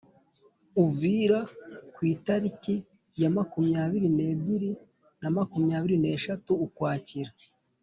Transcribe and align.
uvira 0.83 1.39
ku 1.93 1.99
itariki 2.13 2.75
ya 3.21 3.29
makumyabiri 3.35 4.07
nebyiri 4.17 4.71
na 5.21 5.27
makumyabiri 5.35 5.95
neshatu 6.05 6.51
ukwakira 6.65 7.31